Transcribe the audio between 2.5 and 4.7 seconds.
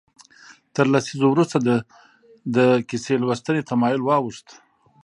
د کیسه لوستنې تمایل واوښت.